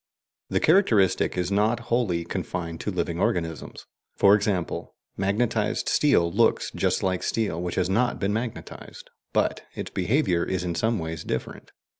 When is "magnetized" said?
5.15-5.87, 8.33-9.11